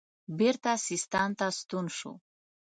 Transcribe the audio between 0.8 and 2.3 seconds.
سیستان ته ستون شو.